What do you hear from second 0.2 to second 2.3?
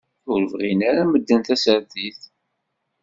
Ur bɣin ara medden tasertit.